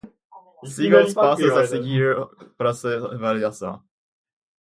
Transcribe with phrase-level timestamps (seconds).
[0.73, 2.05] Siga os passos a seguir
[2.57, 3.75] para deixar sua avaliação: